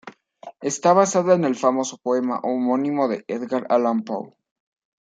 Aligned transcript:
Está 0.61 0.93
basada 0.93 1.35
en 1.35 1.43
el 1.45 1.55
famoso 1.55 1.99
poema 1.99 2.39
homónimo 2.41 3.07
de 3.07 3.23
Edgar 3.27 3.67
Allan 3.69 4.01
Poe. 4.01 4.35